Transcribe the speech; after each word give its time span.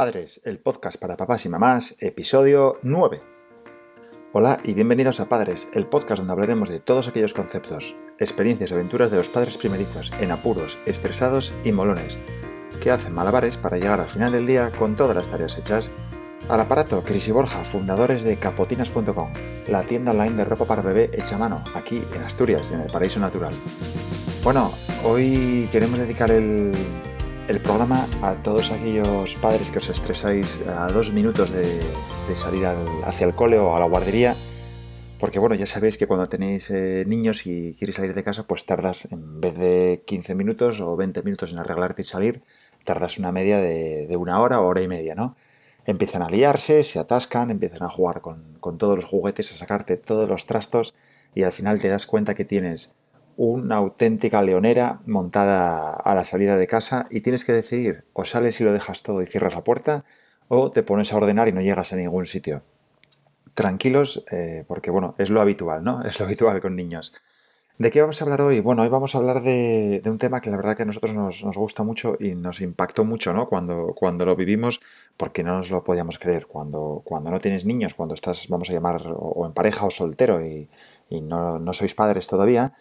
Padres, 0.00 0.40
el 0.46 0.58
podcast 0.58 0.96
para 0.96 1.18
papás 1.18 1.44
y 1.44 1.50
mamás, 1.50 1.96
episodio 1.98 2.78
9. 2.80 3.20
Hola 4.32 4.58
y 4.64 4.72
bienvenidos 4.72 5.20
a 5.20 5.28
Padres, 5.28 5.68
el 5.74 5.86
podcast 5.88 6.20
donde 6.20 6.32
hablaremos 6.32 6.70
de 6.70 6.80
todos 6.80 7.06
aquellos 7.06 7.34
conceptos, 7.34 7.94
experiencias 8.18 8.70
y 8.70 8.74
aventuras 8.74 9.10
de 9.10 9.18
los 9.18 9.28
padres 9.28 9.58
primerizos, 9.58 10.10
en 10.18 10.30
apuros, 10.30 10.78
estresados 10.86 11.52
y 11.64 11.72
molones, 11.72 12.18
que 12.82 12.90
hacen 12.90 13.12
malabares 13.12 13.58
para 13.58 13.76
llegar 13.76 14.00
al 14.00 14.08
final 14.08 14.32
del 14.32 14.46
día 14.46 14.72
con 14.72 14.96
todas 14.96 15.14
las 15.14 15.28
tareas 15.28 15.58
hechas. 15.58 15.90
Al 16.48 16.60
aparato, 16.60 17.02
Cris 17.04 17.28
y 17.28 17.32
Borja, 17.32 17.62
fundadores 17.62 18.22
de 18.22 18.38
capotinas.com, 18.38 19.34
la 19.68 19.82
tienda 19.82 20.12
online 20.12 20.36
de 20.36 20.44
ropa 20.46 20.64
para 20.64 20.80
bebé 20.80 21.10
hecha 21.12 21.36
a 21.36 21.40
mano, 21.40 21.62
aquí 21.74 22.02
en 22.14 22.22
Asturias, 22.22 22.70
en 22.70 22.80
el 22.80 22.90
Paraíso 22.90 23.20
Natural. 23.20 23.52
Bueno, 24.42 24.72
hoy 25.04 25.68
queremos 25.70 25.98
dedicar 25.98 26.30
el, 26.30 26.72
el 27.50 27.60
programa 27.60 28.06
a 28.22 28.36
todos 28.36 28.70
aquellos 28.70 29.34
padres 29.34 29.72
que 29.72 29.78
os 29.78 29.88
estresáis 29.88 30.62
a 30.68 30.86
dos 30.92 31.10
minutos 31.10 31.50
de, 31.52 31.82
salir 32.36 32.64
hacia 33.02 33.26
el 33.26 33.34
cole 33.34 33.58
o 33.58 33.74
a 33.74 33.80
la 33.80 33.86
guardería. 33.86 34.36
Porque 35.18 35.40
bueno, 35.40 35.56
ya 35.56 35.66
sabéis 35.66 35.98
que 35.98 36.06
cuando 36.06 36.28
tenéis 36.28 36.70
eh, 36.70 37.02
niños 37.08 37.46
y 37.46 37.74
quieres 37.76 37.96
salir 37.96 38.14
de 38.14 38.22
casa, 38.22 38.44
pues 38.46 38.66
tardas 38.66 39.08
en 39.10 39.40
vez 39.40 39.54
de 39.58 40.04
15 40.06 40.36
minutos 40.36 40.80
o 40.80 40.94
20 40.94 41.24
minutos 41.24 41.50
en 41.50 41.58
arreglarte 41.58 42.02
y 42.02 42.04
salir, 42.04 42.42
tardas 42.84 43.18
una 43.18 43.32
media 43.32 43.58
de, 43.58 44.16
una 44.16 44.40
hora 44.40 44.60
o 44.60 44.66
hora 44.68 44.82
y 44.82 44.86
media, 44.86 45.16
¿no? 45.16 45.34
Empiezan 45.86 46.22
a 46.22 46.30
liarse, 46.30 46.84
se 46.84 47.00
atascan, 47.00 47.50
empiezan 47.50 47.82
a 47.82 47.88
jugar 47.88 48.20
con, 48.20 48.58
con 48.60 48.78
todos 48.78 48.94
los 48.94 49.06
juguetes, 49.06 49.52
a 49.52 49.56
sacarte 49.56 49.96
todos 49.96 50.28
los 50.28 50.46
trastos 50.46 50.94
y 51.34 51.42
al 51.42 51.52
final 51.52 51.80
te 51.80 51.88
das 51.88 52.06
cuenta 52.06 52.34
que 52.34 52.44
tienes 52.44 52.92
una 53.42 53.76
auténtica 53.76 54.42
leonera 54.42 55.00
montada 55.06 55.94
a 55.94 56.14
la 56.14 56.24
salida 56.24 56.58
de 56.58 56.66
casa 56.66 57.06
y 57.08 57.22
tienes 57.22 57.46
que 57.46 57.54
decidir 57.54 58.04
o 58.12 58.26
sales 58.26 58.60
y 58.60 58.64
lo 58.64 58.72
dejas 58.74 59.02
todo 59.02 59.22
y 59.22 59.26
cierras 59.26 59.54
la 59.54 59.64
puerta 59.64 60.04
o 60.48 60.70
te 60.70 60.82
pones 60.82 61.10
a 61.10 61.16
ordenar 61.16 61.48
y 61.48 61.52
no 61.52 61.62
llegas 61.62 61.94
a 61.94 61.96
ningún 61.96 62.26
sitio. 62.26 62.60
Tranquilos, 63.54 64.26
eh, 64.30 64.64
porque 64.68 64.90
bueno, 64.90 65.14
es 65.16 65.30
lo 65.30 65.40
habitual, 65.40 65.82
¿no? 65.82 66.02
Es 66.04 66.20
lo 66.20 66.26
habitual 66.26 66.60
con 66.60 66.76
niños. 66.76 67.14
¿De 67.78 67.90
qué 67.90 68.02
vamos 68.02 68.20
a 68.20 68.24
hablar 68.24 68.42
hoy? 68.42 68.60
Bueno, 68.60 68.82
hoy 68.82 68.90
vamos 68.90 69.14
a 69.14 69.18
hablar 69.18 69.40
de, 69.40 70.02
un 70.04 70.18
tema 70.18 70.42
que 70.42 70.50
la 70.50 70.58
verdad 70.58 70.76
que 70.76 70.82
a 70.82 70.86
nosotros 70.86 71.14
nos, 71.14 71.56
gusta 71.56 71.82
mucho 71.82 72.18
y 72.20 72.34
nos 72.34 72.60
impactó 72.60 73.06
mucho, 73.06 73.32
¿no? 73.32 73.46
Cuando, 73.46 73.94
cuando 73.94 74.26
lo 74.26 74.36
vivimos, 74.36 74.82
porque 75.16 75.42
no 75.42 75.54
nos 75.54 75.70
lo 75.70 75.82
podíamos 75.82 76.18
creer. 76.18 76.46
Cuando, 76.46 77.00
cuando 77.06 77.30
no 77.30 77.40
tienes 77.40 77.64
niños, 77.64 77.94
cuando 77.94 78.14
estás, 78.14 78.48
vamos 78.48 78.68
a 78.68 78.74
llamar, 78.74 79.00
o, 79.16 79.46
en 79.46 79.54
pareja 79.54 79.86
o 79.86 79.90
soltero 79.90 80.44
y, 80.44 80.68
no, 81.22 81.58
no 81.58 81.72
sois 81.72 81.94
padres 81.94 82.26
todavía, 82.26 82.74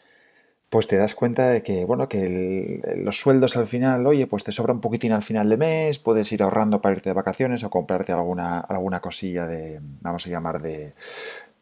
pues 0.69 0.87
te 0.87 0.97
das 0.97 1.15
cuenta 1.15 1.49
de 1.49 1.63
que, 1.63 1.83
bueno, 1.83 2.07
que 2.07 2.81
los 2.97 3.19
sueldos 3.19 3.57
al 3.57 3.65
final, 3.65 4.05
oye, 4.05 4.27
pues 4.27 4.43
te 4.43 4.51
sobra 4.51 4.71
un 4.71 4.81
poquitín 4.81 5.11
al 5.11 5.23
final 5.23 5.49
de 5.49 5.57
mes, 5.57 5.97
puedes 5.97 6.31
ir 6.31 6.43
ahorrando 6.43 6.79
para 6.79 6.93
irte 6.93 7.09
de 7.09 7.15
vacaciones 7.15 7.63
o 7.63 7.71
comprarte 7.71 8.11
alguna, 8.11 8.59
alguna 8.59 8.99
cosilla 9.01 9.47
de, 9.47 9.79
vamos 10.01 10.27
a 10.27 10.29
llamar 10.29 10.61
de, 10.61 10.93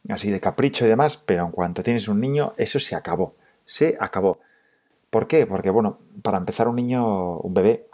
así 0.09 0.30
de 0.30 0.41
capricho 0.41 0.86
y 0.86 0.89
demás, 0.89 1.17
pero 1.17 1.45
en 1.45 1.52
cuanto 1.52 1.83
tienes 1.83 2.09
un 2.09 2.19
niño, 2.19 2.52
eso 2.58 2.80
se 2.80 2.95
acabó, 2.95 3.36
se 3.64 3.97
acabó. 3.99 4.39
¿Por 5.09 5.27
qué? 5.27 5.47
Porque, 5.47 5.69
bueno, 5.69 5.99
para 6.21 6.38
empezar 6.38 6.67
un 6.67 6.75
niño, 6.75 7.38
un 7.38 7.53
bebé, 7.53 7.88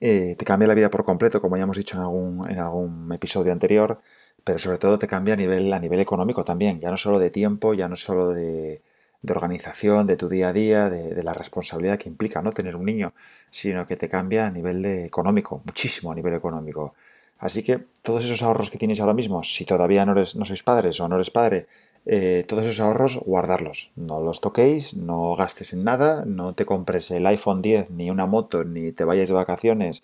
eh, 0.00 0.34
te 0.38 0.44
cambia 0.46 0.66
la 0.68 0.74
vida 0.74 0.90
por 0.90 1.04
completo, 1.04 1.42
como 1.42 1.58
ya 1.58 1.64
hemos 1.64 1.76
dicho 1.76 1.96
en 1.96 2.02
algún, 2.02 2.50
en 2.50 2.58
algún 2.58 3.12
episodio 3.12 3.52
anterior, 3.52 4.00
pero 4.44 4.58
sobre 4.58 4.78
todo 4.78 4.98
te 4.98 5.06
cambia 5.06 5.34
a 5.34 5.36
nivel, 5.36 5.70
a 5.74 5.78
nivel 5.78 6.00
económico 6.00 6.42
también, 6.42 6.80
ya 6.80 6.90
no 6.90 6.96
solo 6.96 7.18
de 7.18 7.30
tiempo, 7.30 7.74
ya 7.74 7.86
no 7.88 7.96
solo 7.96 8.30
de 8.30 8.80
de 9.26 9.32
organización, 9.32 10.06
de 10.06 10.16
tu 10.16 10.28
día 10.28 10.48
a 10.48 10.52
día, 10.52 10.88
de, 10.88 11.22
la 11.22 11.34
responsabilidad 11.34 11.98
que 11.98 12.08
implica 12.08 12.40
no 12.42 12.52
tener 12.52 12.76
un 12.76 12.84
niño, 12.84 13.12
sino 13.50 13.86
que 13.86 13.96
te 13.96 14.08
cambia 14.08 14.46
a 14.46 14.50
nivel 14.50 14.84
económico, 14.86 15.62
muchísimo 15.64 16.12
a 16.12 16.14
nivel 16.14 16.34
económico. 16.34 16.94
Así 17.38 17.62
que 17.62 17.80
todos 18.02 18.24
esos 18.24 18.42
ahorros 18.42 18.70
que 18.70 18.78
tienes 18.78 19.00
ahora 19.00 19.12
mismo, 19.12 19.42
si 19.42 19.64
todavía 19.64 20.06
no, 20.06 20.12
eres, 20.12 20.36
no 20.36 20.44
sois 20.44 20.62
padres 20.62 21.00
o 21.00 21.08
no 21.08 21.16
eres 21.16 21.30
padre, 21.30 21.66
eh, 22.06 22.44
todos 22.46 22.64
esos 22.64 22.80
ahorros, 22.80 23.18
guardarlos. 23.18 23.90
No 23.96 24.20
los 24.20 24.40
toquéis, 24.40 24.94
no 24.94 25.34
gastes 25.36 25.72
en 25.72 25.84
nada, 25.84 26.24
no 26.24 26.54
te 26.54 26.64
compres 26.64 27.10
el 27.10 27.26
iPhone 27.26 27.60
10, 27.62 27.90
ni 27.90 28.10
una 28.10 28.26
moto, 28.26 28.64
ni 28.64 28.92
te 28.92 29.04
vayas 29.04 29.28
de 29.28 29.34
vacaciones, 29.34 30.02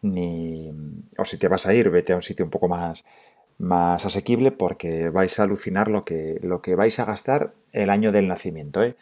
ni... 0.00 0.70
o 1.18 1.24
si 1.24 1.36
te 1.36 1.48
vas 1.48 1.66
a 1.66 1.74
ir, 1.74 1.90
vete 1.90 2.12
a 2.12 2.16
un 2.16 2.22
sitio 2.22 2.44
un 2.44 2.50
poco 2.50 2.68
más 2.68 3.04
más 3.60 4.06
asequible 4.06 4.50
porque 4.50 5.10
vais 5.10 5.38
a 5.38 5.42
alucinar 5.42 5.88
lo 5.88 6.04
que, 6.04 6.40
lo 6.42 6.62
que 6.62 6.74
vais 6.74 6.98
a 6.98 7.04
gastar 7.04 7.52
el 7.72 7.90
año 7.90 8.10
del 8.10 8.26
nacimiento. 8.26 8.82
¿eh? 8.82 8.96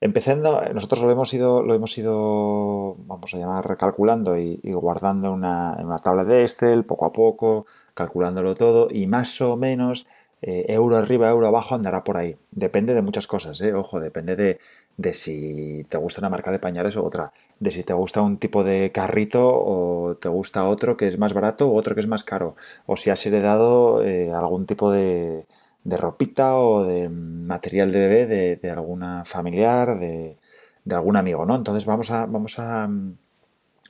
Empezando, 0.00 0.62
nosotros 0.72 1.02
lo 1.02 1.10
hemos 1.10 1.32
ido, 1.34 1.62
lo 1.62 1.74
hemos 1.74 1.96
ido, 1.98 2.96
vamos 3.00 3.34
a 3.34 3.38
llamar, 3.38 3.76
calculando 3.76 4.38
y, 4.38 4.58
guardando 4.64 5.30
una, 5.32 5.76
en 5.78 5.86
una 5.86 5.98
tabla 5.98 6.24
de 6.24 6.42
Excel, 6.42 6.84
poco 6.84 7.04
a 7.04 7.12
poco, 7.12 7.66
calculándolo 7.92 8.54
todo 8.54 8.88
y 8.90 9.06
más 9.06 9.38
o 9.42 9.58
menos 9.58 10.06
eh, 10.40 10.64
euro 10.68 10.96
arriba, 10.96 11.28
euro 11.28 11.46
abajo 11.46 11.74
andará 11.74 12.02
por 12.02 12.16
ahí. 12.16 12.36
Depende 12.50 12.94
de 12.94 13.02
muchas 13.02 13.26
cosas, 13.26 13.60
¿eh? 13.60 13.74
ojo, 13.74 14.00
depende 14.00 14.34
de, 14.34 14.58
de 14.96 15.14
si 15.14 15.86
te 15.88 15.96
gusta 15.96 16.20
una 16.20 16.28
marca 16.28 16.50
de 16.50 16.58
pañales 16.58 16.96
o 16.96 17.04
otra, 17.04 17.32
de 17.58 17.70
si 17.72 17.82
te 17.82 17.92
gusta 17.92 18.20
un 18.22 18.38
tipo 18.38 18.64
de 18.64 18.92
carrito 18.92 19.48
o 19.48 20.16
te 20.16 20.28
gusta 20.28 20.68
otro 20.68 20.96
que 20.96 21.06
es 21.06 21.18
más 21.18 21.32
barato 21.32 21.70
o 21.70 21.74
otro 21.74 21.94
que 21.94 22.00
es 22.00 22.06
más 22.06 22.24
caro, 22.24 22.56
o 22.86 22.96
si 22.96 23.10
has 23.10 23.24
heredado 23.26 24.04
eh, 24.04 24.32
algún 24.32 24.66
tipo 24.66 24.90
de, 24.90 25.46
de, 25.84 25.96
ropita 25.96 26.56
o 26.56 26.84
de 26.84 27.08
material 27.08 27.92
de 27.92 27.98
bebé 27.98 28.56
de, 28.56 28.70
alguna 28.70 29.24
familiar, 29.24 29.98
de, 29.98 30.36
de, 30.84 30.94
algún 30.94 31.16
amigo, 31.16 31.46
¿no? 31.46 31.56
Entonces 31.56 31.86
vamos 31.86 32.10
a, 32.10 32.26
vamos 32.26 32.58
a, 32.58 32.88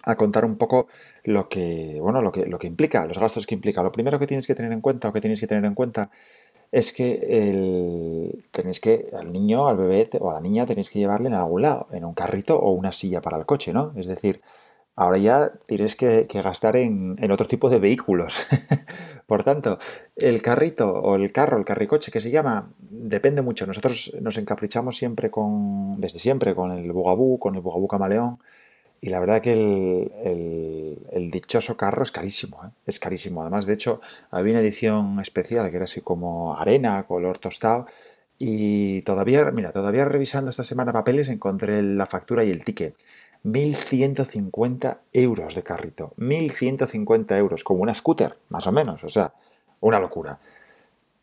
a 0.03 0.17
contar 0.17 0.45
un 0.45 0.57
poco 0.57 0.89
lo 1.25 1.49
que, 1.49 1.99
bueno, 2.01 2.23
lo 2.23 2.33
que, 2.33 2.47
lo 2.47 2.59
que 2.59 2.67
implica, 2.67 3.07
los 3.07 3.19
gastos 3.19 3.47
que 3.47 3.55
implica. 3.55 3.83
Lo 3.83 3.93
primero 3.93 4.19
que 4.19 4.27
tienes 4.27 4.47
que 4.47 4.55
tener 4.55 4.73
en 4.73 4.81
cuenta 4.81 5.09
o 5.09 5.13
que 5.13 5.21
tienes 5.21 5.41
que 5.41 5.47
tener 5.47 5.65
en 5.65 5.75
cuenta 5.75 6.11
es 6.73 6.93
que 6.93 7.15
el, 7.29 8.45
tenéis 8.53 8.81
que, 8.81 9.11
al 9.13 9.33
niño, 9.33 9.67
al 9.67 9.77
bebé 9.77 10.09
o 10.21 10.31
a 10.31 10.35
la 10.35 10.41
niña 10.41 10.67
tenéis 10.67 10.91
que 10.91 10.99
llevarle 10.99 11.29
en 11.29 11.35
algún 11.35 11.63
lado, 11.63 11.89
en 11.93 12.05
un 12.05 12.15
carrito 12.15 12.59
o 12.59 12.71
una 12.71 12.93
silla 12.93 13.21
para 13.21 13.39
el 13.39 13.47
coche, 13.47 13.73
¿no? 13.73 13.93
Es 13.97 14.07
decir, 14.07 14.41
ahora 14.95 15.19
ya 15.19 15.53
tienes 15.67 15.97
que, 15.97 16.27
gastar 16.33 16.77
en, 16.77 17.19
otro 17.33 17.47
tipo 17.47 17.71
de 17.71 17.79
vehículos. 17.79 18.47
Por 19.27 19.43
tanto, 19.45 19.79
el 20.17 20.43
carrito 20.43 20.93
o 20.93 21.17
el 21.17 21.33
carro, 21.33 21.59
el 21.59 21.65
carricoche 21.65 22.13
que 22.13 22.21
se 22.21 22.31
llama, 22.31 22.73
depende 22.79 23.43
mucho. 23.43 23.67
Nosotros 23.67 24.15
nos 24.21 24.39
encaprichamos 24.39 24.97
siempre 24.97 25.31
con, 25.31 25.93
desde 26.01 26.19
siempre, 26.19 26.55
con 26.55 26.73
el 26.73 26.93
bugabú, 26.93 27.39
con 27.39 27.55
el 27.55 27.63
bugabú 27.63 27.89
camaleón, 27.89 28.39
y 29.03 29.09
la 29.09 29.19
verdad 29.19 29.41
que 29.41 29.53
el, 29.53 31.31
dichoso 31.31 31.77
carro 31.77 32.03
es 32.03 32.13
carísimo, 32.13 32.61
¿eh? 32.65 32.71
es 32.87 33.01
carísimo. 33.01 33.41
Además, 33.41 33.65
de 33.65 33.73
hecho, 33.73 34.01
había 34.31 34.53
una 34.53 34.61
edición 34.61 35.21
especial 35.21 35.71
que 35.71 35.77
era 35.77 35.85
así 35.85 36.03
como 36.03 36.57
arena, 36.57 37.05
color 37.07 37.39
tostado. 37.39 37.87
Y 38.39 39.03
todavía, 39.03 39.51
mira, 39.53 39.73
todavía 39.73 40.05
revisando 40.05 40.51
esta 40.51 40.65
semana 40.65 40.93
papeles 40.93 41.29
encontré 41.29 41.83
la 41.83 42.07
factura 42.07 42.45
y 42.45 42.51
el 42.51 42.65
ticket. 42.65 42.95
1.150 43.45 44.99
euros 45.13 45.55
de 45.55 45.63
carrito. 45.63 46.13
1.150 46.19 47.39
euros, 47.39 47.65
como 47.65 47.83
una 47.83 47.95
scooter, 47.95 48.37
más 48.51 48.67
o 48.67 48.73
menos. 48.73 49.03
O 49.05 49.09
sea, 49.09 49.33
una 49.81 49.99
locura. 49.99 50.41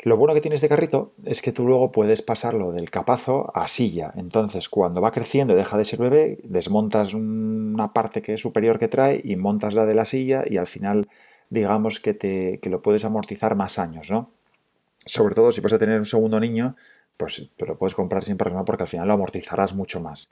Lo 0.04 0.16
bueno 0.16 0.36
que 0.36 0.42
tiene 0.42 0.56
este 0.56 0.70
carrito 0.70 1.14
es 1.26 1.42
que 1.42 1.52
tú 1.52 1.66
luego 1.66 1.92
puedes 1.92 2.22
pasarlo 2.22 2.72
del 2.72 2.92
capazo 2.92 3.52
a 3.56 3.68
silla. 3.68 4.14
Entonces, 4.16 4.70
cuando 4.70 5.02
va 5.02 5.12
creciendo 5.12 5.54
y 5.54 5.58
deja 5.58 5.78
de 5.78 5.86
ser 5.86 6.00
bebé, 6.00 6.38
desmontas 6.44 7.16
una 7.16 7.94
parte 7.94 8.22
que 8.22 8.34
es 8.34 8.42
superior 8.42 8.78
que 8.78 8.88
trae 8.88 9.20
y 9.24 9.36
montas 9.36 9.74
la 9.74 9.86
de 9.86 9.96
la 9.96 10.06
silla 10.06 10.44
y 10.46 10.58
al 10.58 10.68
final, 10.68 11.08
digamos 11.50 12.00
que, 12.00 12.14
te, 12.14 12.60
que 12.60 12.70
lo 12.70 12.82
puedes 12.84 13.06
amortizar 13.06 13.56
más 13.56 13.80
años, 13.80 14.12
¿no? 14.12 14.30
Sobre 15.06 15.34
todo 15.34 15.52
si 15.52 15.62
vas 15.62 15.74
a 15.74 15.80
tener 15.80 15.98
un 15.98 16.06
segundo 16.06 16.40
niño, 16.40 16.76
pues 17.18 17.50
te 17.56 17.66
lo 17.66 17.78
puedes 17.78 17.96
comprar 17.96 18.24
sin 18.24 18.38
problema 18.38 18.66
porque 18.66 18.84
al 18.84 18.90
final 18.90 19.08
lo 19.08 19.16
amortizarás 19.16 19.74
mucho 19.74 20.00
más. 20.00 20.30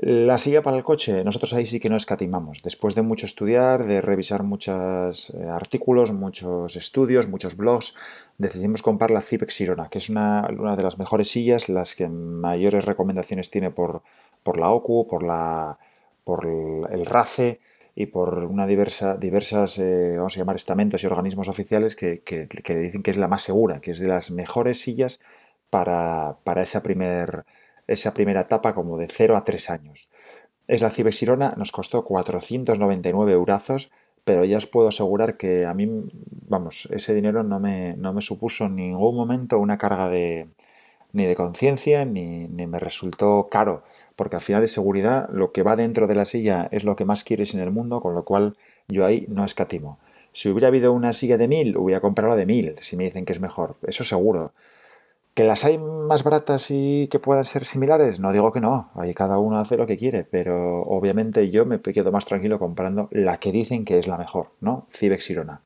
La 0.00 0.38
silla 0.38 0.62
para 0.62 0.76
el 0.76 0.84
coche, 0.84 1.24
nosotros 1.24 1.52
ahí 1.54 1.66
sí 1.66 1.80
que 1.80 1.90
no 1.90 1.96
escatimamos. 1.96 2.62
Después 2.62 2.94
de 2.94 3.02
mucho 3.02 3.26
estudiar, 3.26 3.84
de 3.84 4.00
revisar 4.00 4.44
muchos 4.44 5.30
eh, 5.30 5.48
artículos, 5.48 6.12
muchos 6.12 6.76
estudios, 6.76 7.26
muchos 7.26 7.56
blogs, 7.56 7.96
decidimos 8.38 8.82
comprar 8.82 9.10
la 9.10 9.22
Cipex 9.22 9.54
Sirona, 9.54 9.88
que 9.88 9.98
es 9.98 10.08
una, 10.08 10.46
de 10.76 10.82
las 10.84 10.98
mejores 10.98 11.30
sillas, 11.30 11.68
las 11.68 11.96
que 11.96 12.08
mayores 12.08 12.84
recomendaciones 12.84 13.50
tiene 13.50 13.72
por, 13.72 14.02
por 14.44 14.60
la 14.60 14.70
OCU, 14.70 15.08
por, 15.08 15.24
la, 15.24 15.80
por 16.22 16.46
el 16.46 17.04
RACE 17.04 17.58
y 17.96 18.06
por 18.06 18.44
una 18.44 18.68
diversa, 18.68 19.16
diversas, 19.16 19.80
eh, 19.80 20.14
vamos 20.16 20.36
a 20.36 20.38
llamar, 20.38 20.54
estamentos 20.54 21.02
y 21.02 21.08
organismos 21.08 21.48
oficiales 21.48 21.96
que, 21.96 22.22
dicen 22.68 23.02
que 23.02 23.10
es 23.10 23.16
la 23.18 23.26
más 23.26 23.42
segura, 23.42 23.80
que 23.80 23.90
es 23.90 23.98
de 23.98 24.06
las 24.06 24.30
mejores 24.30 24.80
sillas 24.80 25.18
para, 25.70 26.36
para 26.44 26.62
esa 26.62 26.84
primer 26.84 27.44
esa 27.88 28.14
primera 28.14 28.42
etapa 28.42 28.74
como 28.74 28.98
de 28.98 29.08
0 29.08 29.36
a 29.36 29.44
3 29.44 29.70
años. 29.70 30.08
Es 30.68 30.82
la 30.82 30.90
Cibexirona, 30.90 31.54
nos 31.56 31.72
costó 31.72 32.04
499 32.04 33.32
eurazos, 33.32 33.90
pero 34.24 34.44
ya 34.44 34.58
os 34.58 34.66
puedo 34.66 34.88
asegurar 34.88 35.38
que 35.38 35.64
a 35.64 35.72
mí, 35.72 35.88
vamos, 36.46 36.86
ese 36.92 37.14
dinero 37.14 37.42
no 37.42 37.58
me, 37.58 37.96
no 37.96 38.12
me 38.12 38.20
supuso 38.20 38.66
en 38.66 38.76
ningún 38.76 39.16
momento 39.16 39.58
una 39.58 39.78
carga 39.78 40.10
de, 40.10 40.48
ni 41.12 41.24
de 41.24 41.34
conciencia, 41.34 42.04
ni, 42.04 42.46
ni, 42.46 42.66
me 42.66 42.78
resultó 42.78 43.48
caro, 43.50 43.82
porque 44.16 44.36
al 44.36 44.42
final 44.42 44.60
de 44.60 44.68
seguridad 44.68 45.30
lo 45.32 45.52
que 45.52 45.62
va 45.62 45.76
dentro 45.76 46.06
de 46.06 46.14
la 46.14 46.26
silla 46.26 46.68
es 46.70 46.84
lo 46.84 46.94
que 46.94 47.06
más 47.06 47.24
quieres 47.24 47.54
en 47.54 47.60
el 47.60 47.70
mundo, 47.70 48.02
con 48.02 48.14
lo 48.14 48.24
cual 48.24 48.56
yo 48.86 49.06
ahí 49.06 49.24
no 49.28 49.46
escatimo. 49.46 49.98
Si 50.32 50.50
hubiera 50.50 50.68
habido 50.68 50.92
una 50.92 51.14
silla 51.14 51.38
de 51.38 51.48
1000, 51.48 51.78
hubiera 51.78 52.02
comprado 52.02 52.30
la 52.30 52.36
de 52.36 52.44
1000, 52.44 52.74
si 52.82 52.96
me 52.96 53.04
dicen 53.04 53.24
que 53.24 53.32
es 53.32 53.40
mejor, 53.40 53.76
eso 53.86 54.04
seguro. 54.04 54.52
¿Que 55.38 55.44
las 55.44 55.64
hay 55.64 55.78
más 55.78 56.24
baratas 56.24 56.66
y 56.68 57.06
que 57.06 57.20
puedan 57.20 57.44
ser 57.44 57.64
similares? 57.64 58.18
No 58.18 58.32
digo 58.32 58.50
que 58.50 58.60
no, 58.60 58.90
ahí 58.96 59.14
cada 59.14 59.38
uno 59.38 59.60
hace 59.60 59.76
lo 59.76 59.86
que 59.86 59.96
quiere, 59.96 60.24
pero 60.24 60.82
obviamente 60.82 61.48
yo 61.48 61.64
me 61.64 61.80
quedo 61.80 62.10
más 62.10 62.24
tranquilo 62.24 62.58
comprando 62.58 63.08
la 63.12 63.38
que 63.38 63.52
dicen 63.52 63.84
que 63.84 64.00
es 64.00 64.08
la 64.08 64.18
mejor, 64.18 64.50
¿no? 64.60 64.88
Cibex 64.90 65.30
Irona. 65.30 65.60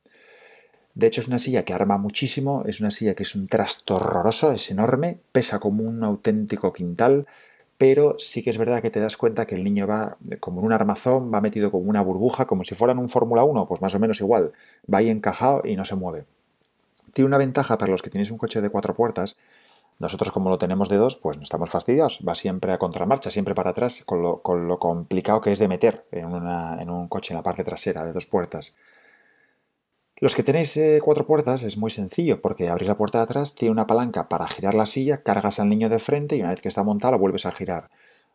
De 0.92 1.06
hecho, 1.06 1.22
es 1.22 1.28
una 1.28 1.38
silla 1.38 1.64
que 1.64 1.72
arma 1.72 1.96
muchísimo, 1.96 2.64
es 2.66 2.82
una 2.82 2.90
silla 2.90 3.14
que 3.14 3.22
es 3.22 3.34
un 3.34 3.48
trasto 3.48 3.96
horroroso, 3.96 4.52
es 4.52 4.70
enorme, 4.70 5.20
pesa 5.32 5.58
como 5.58 5.84
un 5.84 6.04
auténtico 6.04 6.70
quintal, 6.74 7.26
pero 7.78 8.16
sí 8.18 8.42
que 8.42 8.50
es 8.50 8.58
verdad 8.58 8.82
que 8.82 8.90
te 8.90 9.00
das 9.00 9.16
cuenta 9.16 9.46
que 9.46 9.54
el 9.54 9.64
niño 9.64 9.86
va 9.86 10.18
como 10.40 10.60
en 10.60 10.66
un 10.66 10.72
armazón, 10.74 11.32
va 11.32 11.40
metido 11.40 11.70
como 11.70 11.88
una 11.88 12.02
burbuja, 12.02 12.44
como 12.44 12.62
si 12.64 12.74
fuera 12.74 12.92
en 12.92 12.98
un 12.98 13.08
Fórmula 13.08 13.42
1, 13.42 13.66
pues 13.68 13.80
más 13.80 13.94
o 13.94 13.98
menos 13.98 14.20
igual, 14.20 14.52
va 14.92 14.98
ahí 14.98 15.08
encajado 15.08 15.62
y 15.64 15.76
no 15.76 15.86
se 15.86 15.96
mueve. 15.96 16.26
Tiene 17.12 17.26
una 17.26 17.38
ventaja 17.38 17.78
para 17.78 17.92
los 17.92 18.02
que 18.02 18.10
tenéis 18.10 18.30
un 18.30 18.38
coche 18.38 18.60
de 18.60 18.70
cuatro 18.70 18.94
puertas, 18.94 19.36
nosotros 19.98 20.32
como 20.32 20.50
lo 20.50 20.58
tenemos 20.58 20.88
de 20.88 20.96
dos, 20.96 21.16
pues 21.16 21.36
no 21.36 21.44
estamos 21.44 21.70
fastidiados, 21.70 22.20
va 22.26 22.34
siempre 22.34 22.72
a 22.72 22.78
contramarcha, 22.78 23.30
siempre 23.30 23.54
para 23.54 23.70
atrás, 23.70 24.02
con 24.04 24.22
lo, 24.22 24.78
complicado 24.78 25.40
que 25.40 25.52
es 25.52 25.60
de 25.60 25.68
meter 25.68 26.06
en, 26.10 26.90
un 26.90 27.08
coche 27.08 27.32
en 27.32 27.36
la 27.36 27.42
parte 27.44 27.62
trasera 27.62 28.04
de 28.04 28.12
dos 28.12 28.26
puertas. 28.26 28.74
Los 30.16 30.34
que 30.34 30.42
tenéis 30.42 30.76
eh, 30.76 31.00
cuatro 31.02 31.26
puertas 31.26 31.62
es 31.62 31.76
muy 31.76 31.90
sencillo 31.90 32.40
porque 32.40 32.68
abrís 32.68 32.88
la 32.88 32.96
puerta 32.96 33.18
de 33.18 33.24
atrás, 33.24 33.54
tiene 33.54 33.72
una 33.72 33.86
palanca 33.86 34.28
para 34.28 34.48
girar 34.48 34.74
la 34.74 34.86
silla, 34.86 35.22
cargas 35.22 35.60
al 35.60 35.68
niño 35.68 35.88
de 35.88 35.98
frente 35.98 36.36
y 36.36 36.40
una 36.40 36.50
vez 36.50 36.62
que 36.62 36.68
está 36.68 36.82
montada 36.82 37.12
lo 37.12 37.18
vuelves 37.18 37.46
a 37.46 37.52
girar. 37.52 37.88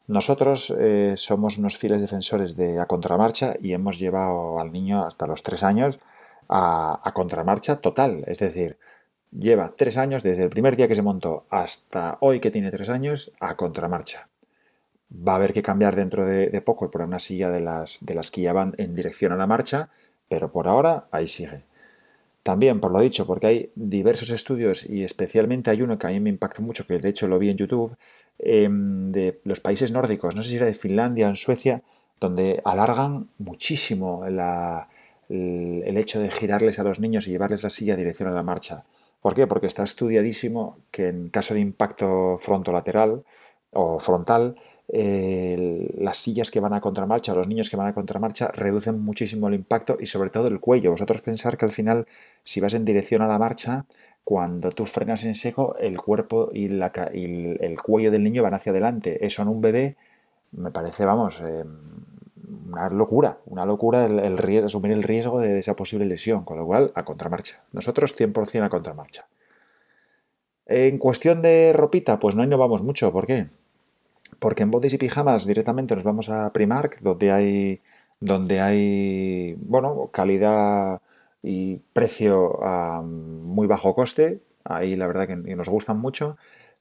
Nosotros 0.08 0.74
eh, 0.80 1.16
somos 1.18 1.58
unos 1.58 1.78
fieles 1.78 2.00
defensores 2.00 2.56
de 2.56 2.80
a 2.80 2.86
contramarcha 2.86 3.56
y 3.62 3.74
hemos 3.74 4.00
llevado 4.00 4.60
al 4.60 4.72
niño 4.72 5.06
hasta 5.06 5.28
los 5.28 5.44
tres 5.44 5.64
años 5.64 6.00
a, 6.50 7.12
contramarcha 7.14 7.78
total. 7.78 8.24
Es 8.28 8.40
decir, 8.40 8.78
lleva 9.32 9.74
tres 9.76 9.98
años 9.98 10.24
desde 10.24 10.44
el 10.44 10.50
primer 10.50 10.76
día 10.76 10.88
que 10.88 10.96
se 10.96 11.02
montó 11.02 11.46
hasta 11.50 12.18
hoy 12.22 12.40
que 12.40 12.52
tiene 12.52 12.72
tres 12.72 12.90
años 12.90 13.32
a 13.40 13.56
contramarcha. 13.56 14.30
Va 15.12 15.34
a 15.34 15.36
haber 15.36 15.54
que 15.54 15.64
cambiar 15.64 15.96
dentro 15.96 16.26
de, 16.26 16.50
de 16.50 16.62
poco 16.62 16.86
y 16.86 16.90
poner 16.90 17.08
una 17.08 17.20
silla 17.20 17.50
de 17.50 17.62
las, 17.62 18.00
de 18.02 18.14
las 18.14 18.32
que 18.32 18.42
ya 18.42 18.54
van 18.54 18.76
en 18.78 18.96
dirección 18.96 19.32
a 19.32 19.38
la 19.38 19.48
marcha, 19.48 19.90
pero 20.30 20.52
por 20.52 20.68
ahora 20.68 21.08
ahí 21.12 21.28
sigue. 21.28 21.64
También, 22.48 22.80
por 22.80 22.94
lo 22.94 23.02
dicho, 23.02 23.28
porque 23.28 23.48
hay 23.48 23.72
diversos 23.76 24.30
estudios 24.30 24.90
y 24.90 25.04
especialmente 25.04 25.70
hay 25.70 25.82
uno 25.82 25.98
que 25.98 26.08
a 26.08 26.12
mí 26.12 26.22
me 26.22 26.30
impactó 26.30 26.62
mucho, 26.62 26.88
que 26.88 26.98
de 26.98 27.10
hecho 27.10 27.28
lo 27.28 27.40
vi 27.40 27.50
en 27.50 27.58
YouTube, 27.58 27.98
em, 28.40 29.12
de 29.12 29.42
los 29.44 29.60
países 29.60 29.92
nórdicos, 29.92 30.34
no 30.34 30.44
sé 30.44 30.52
si 30.52 30.56
era 30.56 30.66
de 30.66 30.74
Finlandia 30.74 31.28
o 31.28 31.30
en 31.30 31.36
Suecia, 31.36 31.82
donde 32.22 32.62
alargan 32.64 33.28
muchísimo 33.38 34.26
el, 35.30 35.98
hecho 35.98 36.20
de 36.20 36.32
girarles 36.32 36.80
a 36.80 36.84
los 36.84 37.00
niños 37.00 37.28
y 37.28 37.32
llevarles 37.32 37.64
la 37.64 37.70
silla 37.70 37.94
a 37.94 37.98
dirección 37.98 38.30
a 38.30 38.34
la 38.34 38.44
marcha. 38.44 38.84
¿Por 39.22 39.34
qué? 39.34 39.48
Porque 39.48 39.68
está 39.68 39.84
estudiadísimo 39.84 40.78
que 40.92 41.08
en 41.08 41.30
caso 41.30 41.54
de 41.54 41.60
impacto 41.60 42.38
frontolateral 42.38 43.24
o 43.74 44.00
frontal, 44.00 44.56
las 44.90 46.18
sillas 46.18 46.50
que 46.50 46.60
van 46.60 46.74
a 46.74 46.82
contramarcha, 46.82 47.36
los 47.36 47.48
niños 47.48 47.70
que 47.70 47.76
van 47.76 47.88
a 47.88 47.94
contramarcha, 47.94 48.50
reducen 48.50 49.00
muchísimo 49.00 49.48
el 49.48 49.56
impacto 49.56 49.98
y 50.00 50.06
sobre 50.06 50.30
todo 50.30 50.48
el 50.48 50.60
cuello. 50.60 50.92
Vosotros 50.92 51.22
pensar 51.22 51.58
que 51.58 51.66
al 51.66 51.72
final, 51.72 52.08
si 52.44 52.62
vas 52.62 52.74
en 52.74 52.86
dirección 52.86 53.22
a 53.22 53.28
la 53.28 53.40
marcha, 53.40 53.86
cuando 54.24 54.72
tú 54.72 54.86
frenas 54.86 55.24
en 55.26 55.36
seco, 55.36 55.78
el 55.80 55.98
cuerpo 55.98 56.50
y, 56.54 56.66
el 56.66 57.82
cuello 57.82 58.12
del 58.12 58.24
niño 58.24 58.44
van 58.44 58.54
hacia 58.54 58.72
adelante. 58.72 59.26
Eso 59.26 59.42
en 59.42 59.48
un 59.48 59.62
bebé 59.62 59.96
me 60.52 60.72
parece, 60.72 61.06
vamos, 61.06 61.42
eh, 61.42 61.64
una 62.68 62.90
locura, 62.90 63.40
una 63.46 63.66
locura 63.66 64.06
el, 64.06 64.64
asumir 64.64 64.92
el 64.92 65.04
riesgo 65.04 65.40
de 65.40 65.60
esa 65.60 65.76
posible 65.76 66.06
lesión, 66.06 66.44
con 66.44 66.58
lo 66.58 66.66
cual 66.66 66.92
a 66.96 67.04
contramarcha. 67.04 67.64
Nosotros 67.72 68.18
100% 68.18 68.64
a 68.64 68.70
contramarcha. 68.70 69.28
En 70.66 70.98
cuestión 70.98 71.42
de 71.42 71.72
ropita, 71.74 72.20
pues 72.20 72.36
no 72.36 72.44
innovamos 72.44 72.84
mucho. 72.84 73.12
¿Por 73.12 73.26
qué? 73.26 73.48
Porque 74.40 74.64
en 74.64 74.72
bodys 74.72 74.94
y 74.94 74.98
pijamas 74.98 75.46
directamente 75.46 75.96
nos 75.96 76.04
vamos 76.04 76.30
a 76.30 76.52
Primark, 76.52 77.00
donde 77.02 77.32
hay, 77.32 77.82
donde 78.20 78.60
hay 78.60 79.56
bueno, 79.60 80.10
calidad 80.12 81.02
y 81.42 81.78
precio 81.94 82.64
a 82.64 83.02
muy 83.02 83.68
bajo 83.68 83.96
coste. 83.96 84.42
Ahí 84.66 84.98
la 84.98 85.08
verdad 85.08 85.28
que 85.28 85.36
nos 85.38 85.70
gustan 85.70 86.00
mucho. 86.00 86.38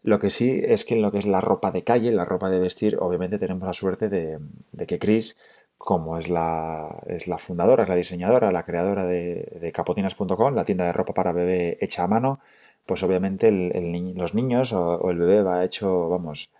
Lo 0.06 0.20
que 0.20 0.30
sí 0.30 0.60
es 0.64 0.84
que 0.84 0.94
en 0.94 1.02
lo 1.02 1.10
que 1.10 1.18
es 1.18 1.26
la 1.26 1.40
ropa 1.40 1.72
de 1.72 1.82
calle, 1.82 2.12
la 2.12 2.24
ropa 2.24 2.48
de 2.48 2.60
vestir, 2.60 2.96
obviamente 3.00 3.38
tenemos 3.38 3.66
la 3.66 3.72
suerte 3.72 4.08
de, 4.08 4.38
que 4.86 5.00
Chris, 5.00 5.36
como 5.78 6.19
es 6.19 6.28
la, 6.28 7.02
es 7.06 7.28
la 7.28 7.38
fundadora, 7.38 7.84
es 7.84 7.88
la 7.88 7.94
diseñadora, 7.94 8.50
la 8.50 8.64
creadora 8.64 9.05
de, 9.06 9.70
capotinas.com, 9.75 10.55
la 10.55 10.64
tienda 10.64 10.87
de 10.87 10.93
ropa 10.93 11.14
para 11.14 11.32
bebé 11.32 11.78
hecha 11.81 12.05
a 12.05 12.08
mano, 12.08 12.38
pues 12.87 13.02
obviamente 13.02 13.50
los 13.50 14.34
niños 14.34 14.73
o, 14.73 15.11
el 15.11 15.19
bebé 15.19 15.43
va 15.43 15.64
hecho, 15.64 16.08
vamos, 16.08 16.50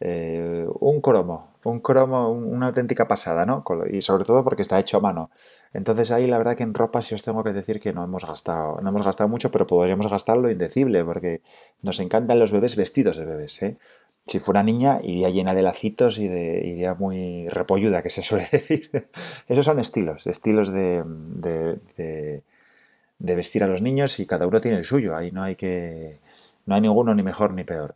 eh, 0.00 0.66
un 0.80 1.00
cromo, 1.00 1.54
un 1.64 1.80
cromo, 1.80 2.30
una 2.30 2.66
auténtica 2.68 3.08
pasada, 3.08 3.46
¿no? 3.46 3.64
Y 3.90 4.00
sobre 4.02 4.24
todo 4.24 4.44
porque 4.44 4.62
está 4.62 4.78
hecho 4.78 4.98
a 4.98 5.00
mano. 5.00 5.30
Entonces 5.72 6.10
ahí 6.10 6.26
la 6.26 6.38
verdad 6.38 6.56
que 6.56 6.62
en 6.62 6.74
ropa 6.74 7.02
sí 7.02 7.14
os 7.14 7.22
tengo 7.22 7.44
que 7.44 7.52
decir 7.52 7.80
que 7.80 7.92
no 7.92 8.02
hemos 8.04 8.26
gastado, 8.26 8.80
no 8.80 8.88
hemos 8.88 9.04
gastado 9.04 9.28
mucho, 9.28 9.50
pero 9.50 9.66
podríamos 9.66 10.08
gastarlo 10.08 10.50
indecible, 10.50 11.04
porque 11.04 11.42
nos 11.82 12.00
encantan 12.00 12.38
los 12.38 12.52
bebés 12.52 12.76
vestidos 12.76 13.16
de 13.18 13.24
bebés, 13.26 13.62
¿eh? 13.62 13.76
Si 14.26 14.40
fuera 14.40 14.62
niña, 14.64 15.00
iría 15.04 15.30
llena 15.30 15.54
de 15.54 15.62
lacitos 15.62 16.18
y 16.18 16.26
de, 16.26 16.66
iría 16.66 16.94
muy 16.94 17.48
repolluda, 17.48 18.02
que 18.02 18.10
se 18.10 18.22
suele 18.22 18.48
decir. 18.52 18.90
Esos 19.48 19.64
son 19.64 19.78
estilos, 19.78 20.26
estilos 20.26 20.72
de, 20.72 21.04
vestir 23.18 23.62
a 23.62 23.68
los 23.68 23.82
niños 23.82 24.18
y 24.18 24.26
cada 24.26 24.46
uno 24.46 24.60
tiene 24.60 24.78
el 24.78 24.84
suyo. 24.84 25.16
Ahí 25.16 25.30
no 25.30 25.42
hay 25.42 25.54
que. 25.54 26.18
No 26.66 26.74
hay 26.74 26.80
ninguno 26.80 27.14
ni 27.14 27.22
mejor 27.22 27.54
ni 27.54 27.62
peor. 27.62 27.94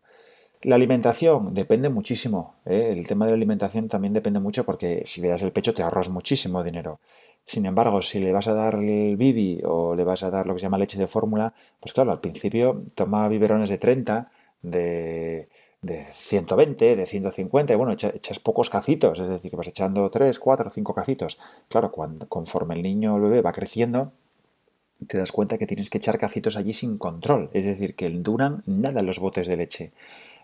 La 0.63 0.77
alimentación 0.77 1.55
depende 1.55 1.89
muchísimo. 1.89 2.55
¿eh? 2.65 2.91
El 2.93 3.07
tema 3.09 3.25
de 3.25 3.33
la 3.33 3.37
alimentación 3.37 3.89
también 3.89 4.13
depende 4.13 4.39
mucho 4.39 4.65
porque 4.65 5.03
si 5.07 5.21
le 5.21 5.29
das 5.29 5.43
el 5.43 5.53
pecho 5.53 5.75
te 5.75 5.83
ahorras 5.83 6.11
muchísimo 6.11 6.63
dinero. 6.63 7.01
Sin 7.45 7.67
embargo, 7.67 8.03
si 8.03 8.21
le 8.21 8.33
vas 8.33 8.47
a 8.47 8.55
dar 8.55 8.75
el 8.77 9.17
bibi 9.17 9.63
o 9.65 9.97
le 9.97 10.05
vas 10.05 10.23
a 10.23 10.31
dar 10.31 10.47
lo 10.47 10.55
que 10.55 10.61
se 10.61 10.67
llama 10.67 10.79
leche 10.79 10.99
de 10.99 11.07
fórmula, 11.07 11.55
pues 11.81 11.93
claro, 11.93 12.13
al 12.13 12.21
principio 12.21 12.85
toma 12.95 13.27
biberones 13.29 13.71
de 13.71 13.79
30, 13.79 14.31
de, 14.63 15.49
de 15.83 16.07
120, 16.13 16.97
de 16.97 17.07
150, 17.07 17.73
y 17.73 17.77
bueno, 17.77 17.93
echas 17.93 18.39
pocos 18.39 18.69
cacitos, 18.69 19.19
es 19.19 19.29
decir, 19.29 19.57
vas 19.57 19.69
echando 19.69 20.11
3, 20.11 20.39
4, 20.39 20.71
5 20.71 20.95
cacitos. 20.95 21.39
Claro, 21.69 21.91
cuando, 21.91 22.29
conforme 22.29 22.75
el 22.75 22.83
niño 22.83 23.15
o 23.15 23.17
el 23.17 23.23
bebé 23.23 23.43
va 23.43 23.53
creciendo, 23.53 24.13
te 25.07 25.19
das 25.19 25.33
cuenta 25.33 25.59
que 25.59 25.67
tienes 25.67 25.89
que 25.89 25.99
echar 25.99 26.19
cacitos 26.19 26.57
allí 26.57 26.75
sin 26.75 26.99
control, 26.99 27.51
es 27.55 27.65
decir, 27.65 27.95
que 27.97 28.11
duran 28.11 28.63
nada 28.67 29.03
los 29.03 29.19
botes 29.19 29.47
de 29.47 29.57
leche. 29.57 29.93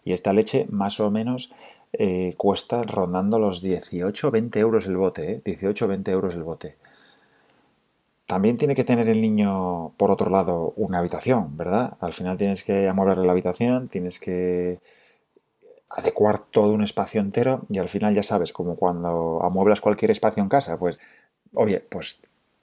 Y 0.05 0.13
esta 0.13 0.33
leche 0.33 0.67
más 0.71 1.01
o 1.01 1.11
menos 1.11 1.53
eh, 1.93 2.35
cuesta 2.37 2.83
rondando 2.83 3.39
los 3.39 3.61
18 3.61 4.31
20 4.31 4.61
euros 4.61 4.87
el 4.87 4.97
bote, 4.97 5.33
¿eh? 5.33 5.43
18 5.45 5.89
20 5.89 6.11
euros 6.11 6.35
el 6.35 6.43
bote. 6.43 6.77
También 8.27 8.57
tiene 8.57 8.75
que 8.75 8.85
tener 8.85 9.09
el 9.09 9.21
niño, 9.21 9.93
por 9.97 10.11
otro 10.11 10.31
lado, 10.31 10.73
una 10.77 10.99
habitación, 10.99 11.57
¿verdad? 11.57 11.97
Al 12.01 12.13
final 12.13 12.37
tienes 12.37 12.65
que 12.65 12.89
amueblarle 12.89 13.25
la 13.25 13.33
habitación, 13.33 13.89
tienes 13.89 14.19
que 14.19 14.81
adecuar 15.89 16.39
todo 16.39 16.73
un 16.73 16.83
espacio 16.83 17.21
entero 17.21 17.65
y 17.69 17.79
al 17.79 17.89
final 17.89 18.15
ya 18.15 18.23
sabes, 18.23 18.53
como 18.53 18.77
cuando 18.77 19.43
amueblas 19.43 19.81
cualquier 19.81 20.11
espacio 20.11 20.43
en 20.43 20.49
casa, 20.49 20.79
pues, 20.79 20.99
oye, 21.55 21.81
pues 21.81 22.21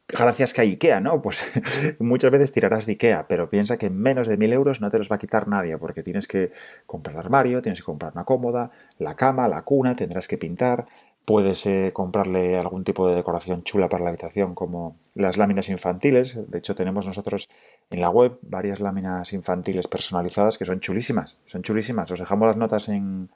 gracias 0.07 0.53
que 0.53 0.61
hay 0.61 0.69
IKEA, 0.71 0.99
¿no? 0.99 1.21
Pues 1.21 1.51
muchas 1.99 2.31
veces 2.31 2.51
tirarás 2.51 2.85
de 2.85 2.93
IKEA, 2.93 3.27
pero 3.27 3.49
piensa 3.49 3.77
que 3.77 3.89
menos 3.89 4.27
de 4.27 4.37
mil 4.37 4.53
euros 4.53 4.81
no 4.81 4.89
te 4.89 4.97
los 4.97 5.11
va 5.11 5.15
a 5.15 5.19
quitar 5.19 5.47
nadie, 5.47 5.77
porque 5.77 6.03
tienes 6.03 6.27
que 6.27 6.51
comprar 6.85 7.15
el 7.15 7.19
armario, 7.19 7.61
tienes 7.61 7.79
que 7.79 7.85
comprar 7.85 8.11
una 8.13 8.25
cómoda, 8.25 8.71
la 8.97 9.15
cama, 9.15 9.47
la 9.47 9.63
cuna, 9.63 9.95
tendrás 9.95 10.27
que 10.27 10.37
pintar, 10.37 10.85
puedes 11.25 11.65
eh, 11.65 11.91
comprarle 11.93 12.57
algún 12.57 12.83
tipo 12.83 13.07
de 13.07 13.15
decoración 13.15 13.63
chula 13.63 13.89
para 13.89 14.03
la 14.03 14.09
habitación, 14.09 14.55
como 14.55 14.97
las 15.15 15.37
láminas 15.37 15.69
infantiles. 15.69 16.49
De 16.49 16.57
hecho, 16.57 16.75
tenemos 16.75 17.07
nosotros 17.07 17.49
en 17.89 18.01
la 18.01 18.09
web 18.09 18.37
varias 18.41 18.79
láminas 18.79 19.31
infantiles 19.33 19.87
personalizadas 19.87 20.57
que 20.57 20.65
son 20.65 20.79
chulísimas, 20.79 21.37
son 21.45 21.63
chulísimas. 21.63 22.11
Os 22.11 22.19
dejamos 22.19 22.47
las 22.47 22.57
notas 22.57 22.89
en, 22.89 23.29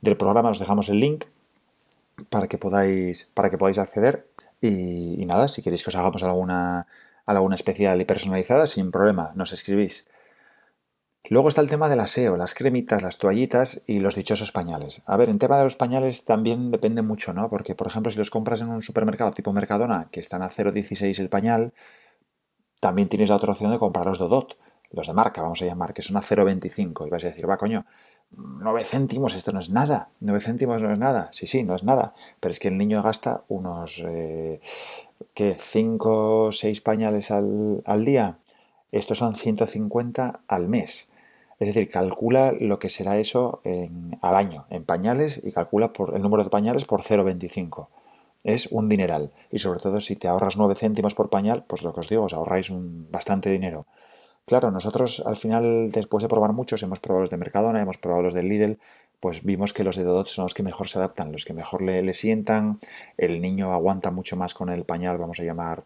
del 0.00 0.16
programa, 0.16 0.50
os 0.50 0.58
dejamos 0.58 0.88
el 0.88 1.00
link 1.00 1.24
para 2.30 2.46
que 2.46 2.58
podáis, 2.58 3.30
para 3.34 3.50
que 3.50 3.58
podáis 3.58 3.78
acceder 3.78 4.26
y, 4.60 5.24
nada, 5.26 5.48
si 5.48 5.62
queréis 5.62 5.82
que 5.82 5.90
os 5.90 5.96
hagamos 5.96 6.22
alguna, 6.22 6.86
alguna 7.26 7.54
especial 7.54 8.00
y 8.00 8.04
personalizada, 8.04 8.66
sin 8.66 8.90
problema, 8.90 9.32
nos 9.34 9.52
escribís. 9.52 10.06
Luego 11.30 11.48
está 11.48 11.62
el 11.62 11.70
tema 11.70 11.88
del 11.88 12.00
aseo, 12.00 12.36
las 12.36 12.52
cremitas, 12.52 13.02
las 13.02 13.16
toallitas 13.16 13.82
y 13.86 14.00
los 14.00 14.14
dichosos 14.14 14.52
pañales. 14.52 15.00
A 15.06 15.16
ver, 15.16 15.30
en 15.30 15.38
tema 15.38 15.56
de 15.56 15.64
los 15.64 15.74
pañales 15.74 16.26
también 16.26 16.70
depende 16.70 17.00
mucho, 17.00 17.32
¿no? 17.32 17.48
Porque, 17.48 17.74
por 17.74 17.86
ejemplo, 17.86 18.12
si 18.12 18.18
los 18.18 18.28
compras 18.28 18.60
en 18.60 18.68
un 18.68 18.82
supermercado 18.82 19.32
tipo 19.32 19.50
Mercadona, 19.50 20.08
que 20.10 20.20
están 20.20 20.42
a 20.42 20.50
0,16 20.50 21.18
el 21.18 21.30
pañal, 21.30 21.72
también 22.78 23.08
tienes 23.08 23.30
la 23.30 23.36
otra 23.36 23.52
opción 23.52 23.70
de 23.70 23.78
comprar 23.78 24.04
los 24.04 24.18
Dodot, 24.18 24.58
los 24.90 25.06
de 25.06 25.14
marca, 25.14 25.40
vamos 25.40 25.62
a 25.62 25.64
llamar, 25.64 25.94
que 25.94 26.02
son 26.02 26.18
a 26.18 26.20
0,25. 26.20 27.06
Y 27.06 27.10
vas 27.10 27.24
a 27.24 27.28
decir, 27.28 27.48
va, 27.48 27.56
coño, 27.56 27.86
9 28.30 28.84
céntimos, 28.84 29.34
esto 29.34 29.50
no 29.50 29.60
es 29.60 29.70
nada. 29.70 30.10
9 30.20 30.40
céntimos 30.40 30.82
no 30.82 30.92
es 30.92 30.98
nada. 30.98 31.30
Sí, 31.32 31.46
sí, 31.46 31.62
no 31.62 31.74
es 31.74 31.84
nada. 31.84 32.12
Pero 32.38 32.50
es 32.50 32.58
que 32.58 32.68
el 32.68 32.76
niño 32.76 33.02
gasta 33.02 33.44
unos, 33.48 34.02
eh, 34.06 34.60
¿qué? 35.32 35.56
5 35.58 36.44
o 36.44 36.52
6 36.52 36.82
pañales 36.82 37.30
al, 37.30 37.82
al 37.86 38.04
día. 38.04 38.36
Estos 38.92 39.16
son 39.16 39.36
150 39.36 40.40
al 40.46 40.68
mes. 40.68 41.10
Es 41.58 41.68
decir, 41.68 41.88
calcula 41.88 42.52
lo 42.52 42.78
que 42.78 42.88
será 42.88 43.18
eso 43.18 43.60
en, 43.64 44.18
al 44.22 44.36
año 44.36 44.66
en 44.70 44.84
pañales 44.84 45.40
y 45.44 45.52
calcula 45.52 45.92
por 45.92 46.14
el 46.14 46.22
número 46.22 46.44
de 46.44 46.50
pañales 46.50 46.84
por 46.84 47.02
0,25. 47.02 47.88
Es 48.42 48.66
un 48.66 48.88
dineral. 48.88 49.32
Y 49.50 49.58
sobre 49.58 49.80
todo 49.80 50.00
si 50.00 50.16
te 50.16 50.28
ahorras 50.28 50.56
9 50.56 50.74
céntimos 50.74 51.14
por 51.14 51.30
pañal, 51.30 51.64
pues 51.66 51.82
lo 51.82 51.94
que 51.94 52.00
os 52.00 52.08
digo, 52.08 52.24
os 52.24 52.34
ahorráis 52.34 52.70
un, 52.70 53.08
bastante 53.10 53.50
dinero. 53.50 53.86
Claro, 54.46 54.70
nosotros 54.70 55.22
al 55.24 55.36
final, 55.36 55.90
después 55.90 56.22
de 56.22 56.28
probar 56.28 56.52
muchos, 56.52 56.82
hemos 56.82 57.00
probado 57.00 57.22
los 57.22 57.30
de 57.30 57.38
Mercadona, 57.38 57.80
hemos 57.80 57.96
probado 57.96 58.24
los 58.24 58.34
del 58.34 58.48
Lidl, 58.48 58.78
pues 59.18 59.42
vimos 59.42 59.72
que 59.72 59.84
los 59.84 59.96
de 59.96 60.04
Dodot 60.04 60.26
son 60.26 60.42
los 60.44 60.52
que 60.52 60.62
mejor 60.62 60.86
se 60.86 60.98
adaptan, 60.98 61.32
los 61.32 61.46
que 61.46 61.54
mejor 61.54 61.80
le, 61.80 62.12
sientan, 62.12 62.78
el 63.16 63.40
niño 63.40 63.72
aguanta 63.72 64.10
mucho 64.10 64.36
más 64.36 64.52
con 64.52 64.68
el 64.68 64.84
pañal, 64.84 65.16
vamos 65.16 65.40
a 65.40 65.44
llamar 65.44 65.84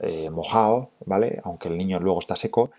eh, 0.00 0.30
mojado, 0.30 0.88
¿vale? 1.04 1.38
Aunque 1.44 1.68
el 1.68 1.76
niño 1.76 2.00
luego 2.00 2.18
está 2.20 2.34
seco, 2.34 2.70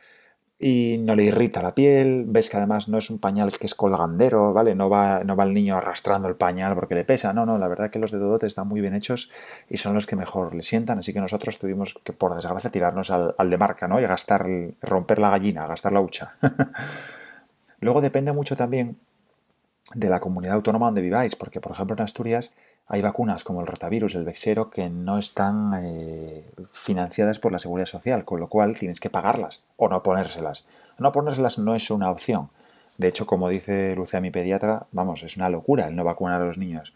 y 0.61 0.97
no 0.99 1.15
le 1.15 1.23
irrita 1.23 1.61
la 1.61 1.73
piel, 1.73 2.25
ves 2.27 2.49
que 2.49 2.57
además 2.57 2.89
no 2.89 2.97
es 2.97 3.09
un 3.09 3.17
pañal 3.17 3.57
que 3.57 3.65
es 3.65 3.73
colgandero, 3.73 4.51
¿vale? 4.51 4.75
No 4.75 4.89
va, 4.89 5.23
no 5.23 5.37
va 5.37 5.45
el 5.45 5.53
niño 5.53 5.77
arrastrando 5.77 6.27
el 6.27 6.35
pañal 6.35 6.75
porque 6.75 6.95
le 6.95 7.05
pesa, 7.05 7.31
no, 7.31 7.45
no, 7.45 7.57
la 7.57 7.69
verdad 7.69 7.89
que 7.89 7.97
los 7.97 8.11
de 8.11 8.19
Dodote 8.19 8.45
están 8.45 8.67
muy 8.67 8.81
bien 8.81 8.93
hechos 8.93 9.31
y 9.69 9.77
son 9.77 9.93
los 9.93 10.05
que 10.05 10.17
mejor 10.17 10.53
le 10.53 10.61
sientan, 10.61 10.99
así 10.99 11.13
que 11.13 11.21
nosotros 11.21 11.57
tuvimos 11.59 11.97
que, 12.03 12.11
por 12.11 12.35
desgracia, 12.35 12.69
tirarnos 12.69 13.09
al, 13.09 13.49
de 13.49 13.57
marca, 13.57 13.87
¿no? 13.87 14.01
Y 14.01 14.03
gastar, 14.03 14.45
romper 14.81 15.19
la 15.19 15.29
gallina, 15.29 15.65
gastar 15.65 15.93
la 15.93 16.01
hucha. 16.01 16.35
Luego 17.79 18.01
depende 18.01 18.33
mucho 18.33 18.57
también 18.57 18.97
de 19.95 20.09
la 20.09 20.19
comunidad 20.19 20.55
autónoma 20.55 20.87
donde 20.87 21.01
viváis, 21.01 21.37
porque 21.37 21.61
por 21.61 21.71
ejemplo 21.71 21.95
en 21.95 22.03
Asturias 22.03 22.53
hay 22.91 23.03
vacunas 23.03 23.43
como 23.43 23.61
el 23.61 23.67
rotavirus, 23.67 24.15
el 24.15 24.25
vexero, 24.25 24.71
que 24.71 24.89
no 24.89 25.19
están 25.19 25.79
eh, 25.83 26.43
financiadas 26.71 27.37
por 27.37 27.51
la 27.51 27.59
seguridad 27.59 27.85
social, 27.85 28.25
con 28.25 28.39
lo 28.39 28.49
cual 28.49 28.77
tienes 28.77 28.99
que 28.99 29.11
pagarlas 29.11 29.63
o 29.77 29.89
no 29.89 30.01
ponérselas. 30.01 30.65
No 30.97 31.11
ponérselas 31.11 31.59
no 31.59 31.75
es 31.75 31.91
una 31.91 32.09
opción. 32.09 32.49
De 32.97 33.07
hecho, 33.07 33.27
como 33.27 33.47
dice 33.47 33.95
Lucía, 33.95 34.21
mi 34.21 34.31
pediatra, 34.31 34.87
vamos, 34.91 35.21
es 35.21 35.37
una 35.37 35.49
locura 35.49 35.87
el 35.87 35.95
no 35.95 36.03
vacunar 36.03 36.41
a 36.41 36.45
los 36.45 36.57
niños. 36.57 36.95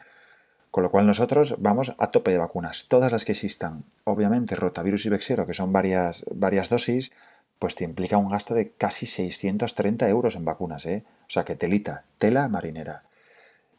Con 0.71 0.81
lo 0.81 0.89
cual 0.89 1.05
nosotros 1.05 1.57
vamos 1.59 1.93
a 1.99 2.07
tope 2.07 2.31
de 2.31 2.39
vacunas, 2.39 2.87
todas 2.87 3.11
las 3.11 3.23
que 3.23 3.33
existan. 3.33 3.83
Obviamente, 4.03 4.55
rotavirus 4.55 5.05
y 5.05 5.09
vexero, 5.09 5.45
que 5.45 5.53
son 5.53 5.71
varias, 5.71 6.25
varias 6.33 6.69
dosis, 6.69 7.11
pues 7.59 7.75
te 7.75 7.83
implica 7.83 8.17
un 8.17 8.29
gasto 8.29 8.55
de 8.55 8.71
casi 8.71 9.05
630 9.05 10.09
euros 10.09 10.35
en 10.35 10.43
vacunas, 10.43 10.87
¿eh? 10.87 11.05
O 11.21 11.29
sea 11.29 11.45
que 11.45 11.55
telita, 11.55 12.05
tela 12.17 12.47
marinera. 12.47 13.03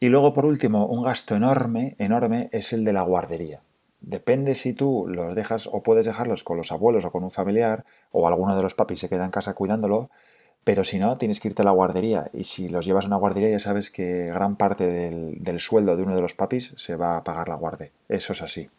Y 0.01 0.09
luego, 0.09 0.35
por 0.35 0.47
último, 0.47 0.87
un 0.87 1.03
gasto 1.03 1.35
enorme, 1.35 1.97
enorme, 1.99 2.49
es 2.53 2.73
el 2.73 2.85
de 2.85 2.93
la 2.93 3.03
guardería. 3.03 3.61
Depende 4.01 4.55
si 4.55 4.75
tú 4.75 5.07
los 5.09 5.35
dejas 5.35 5.67
o 5.67 5.83
puedes 5.83 6.05
dejarlos 6.05 6.45
con 6.45 6.59
los 6.59 6.73
abuelos 6.73 7.05
o 7.05 7.11
con 7.11 7.25
un 7.25 7.31
familiar, 7.31 7.85
o 8.13 8.29
alguno 8.29 8.55
de 8.55 8.63
los 8.63 8.75
papis 8.75 9.01
se 9.01 9.09
queda 9.09 9.25
en 9.25 9.31
casa 9.31 9.55
cuidándolo, 9.55 10.11
pero 10.65 10.83
si 10.83 10.99
no, 10.99 11.19
tienes 11.19 11.41
que 11.41 11.49
irte 11.49 11.63
a 11.63 11.65
la 11.65 11.71
guardería. 11.71 12.31
Y 12.33 12.45
si 12.45 12.69
los 12.69 12.87
llevas 12.87 13.05
a 13.05 13.09
una 13.09 13.17
guardería, 13.17 13.51
ya 13.51 13.59
sabes 13.59 13.91
que 13.91 14.27
gran 14.27 14.57
parte 14.57 14.87
del, 14.87 15.61
sueldo 15.61 15.97
de 15.97 16.03
uno 16.03 16.15
de 16.15 16.23
los 16.23 16.35
papis 16.35 16.73
se 16.77 16.97
va 16.97 17.19
a 17.19 17.25
pagar 17.25 17.49
la 17.49 17.55
guardia. 17.55 17.91
Eso 18.09 18.33
es 18.33 18.43
así. 18.43 18.71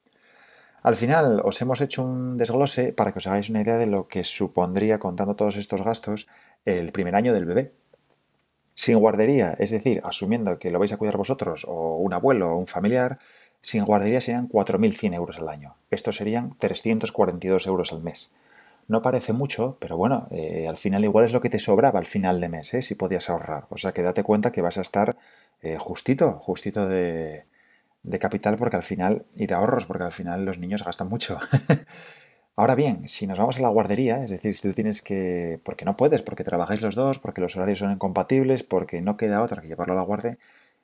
Al 0.81 0.95
final 0.95 1.41
os 1.43 1.61
hemos 1.61 1.81
hecho 1.81 2.03
un 2.03 2.37
desglose 2.37 2.91
para 2.91 3.11
que 3.11 3.19
os 3.19 3.27
hagáis 3.27 3.49
una 3.49 3.61
idea 3.61 3.77
de 3.77 3.85
lo 3.85 4.07
que 4.07 4.23
supondría, 4.23 4.99
contando 4.99 5.35
todos 5.35 5.57
estos 5.57 5.83
gastos, 5.83 6.27
el 6.65 6.91
primer 6.91 7.15
año 7.15 7.33
del 7.33 7.45
bebé. 7.45 7.71
Sin 8.75 8.99
guardería, 8.99 9.55
es 9.57 9.71
decir, 9.71 10.01
asumiendo 10.03 10.59
que 10.59 10.69
lo 10.69 10.79
vais 10.79 10.91
a 10.91 10.97
cuidar 10.97 11.15
vosotros 11.15 11.65
o 11.67 11.95
un 11.97 12.13
abuelo 12.13 12.51
o 12.51 12.57
un 12.57 12.67
familiar, 12.67 13.19
sin 13.61 13.85
guardería 13.85 14.19
serían 14.21 14.49
4.100 14.49 15.15
euros 15.15 15.39
al 15.39 15.49
año. 15.49 15.75
Estos 15.89 16.17
serían 16.17 16.55
342 16.59 17.65
euros 17.67 17.93
al 17.93 18.03
mes. 18.03 18.31
No 18.87 19.01
parece 19.01 19.33
mucho, 19.33 19.77
pero 19.79 19.97
bueno, 19.97 20.27
eh, 20.29 20.67
al 20.67 20.77
final 20.77 21.03
igual 21.05 21.25
es 21.25 21.33
lo 21.33 21.41
que 21.41 21.49
te 21.49 21.57
sobraba 21.57 21.97
al 21.97 22.05
final 22.05 22.39
de 22.39 22.49
mes, 22.49 22.73
¿eh? 22.73 22.81
si 22.81 22.95
podías 22.95 23.29
ahorrar. 23.29 23.65
O 23.69 23.77
sea 23.77 23.93
que 23.93 24.03
date 24.03 24.23
cuenta 24.23 24.51
que 24.51 24.61
vas 24.61 24.77
a 24.77 24.81
estar 24.81 25.17
eh, 25.61 25.77
justito, 25.79 26.33
justito 26.33 26.87
de, 26.87 27.45
de 28.03 28.19
capital 28.19 28.57
porque 28.57 28.75
al 28.75 28.83
final, 28.83 29.25
y 29.35 29.47
de 29.47 29.55
ahorros, 29.55 29.85
porque 29.85 30.03
al 30.03 30.11
final 30.11 30.45
los 30.45 30.59
niños 30.59 30.83
gastan 30.83 31.07
mucho. 31.07 31.39
Ahora 32.57 32.75
bien, 32.75 33.09
si 33.09 33.27
nos 33.27 33.37
vamos 33.37 33.59
a 33.59 33.61
la 33.61 33.67
guardería, 33.67 34.23
es 34.23 34.29
decir, 34.29 34.55
si 34.55 34.61
tú 34.61 34.71
tienes 34.73 35.01
que, 35.01 35.59
porque 35.63 35.83
no 35.83 35.97
puedes, 35.97 36.21
porque 36.21 36.45
trabajáis 36.45 36.81
los 36.81 36.95
dos, 36.95 37.19
porque 37.19 37.41
los 37.41 37.57
horarios 37.57 37.79
son 37.79 37.91
incompatibles, 37.91 38.63
porque 38.63 39.01
no 39.01 39.17
queda 39.17 39.41
otra 39.41 39.61
que 39.61 39.67
llevarlo 39.67 39.93
a 39.93 39.97
la 39.97 40.03
guardia, 40.03 40.37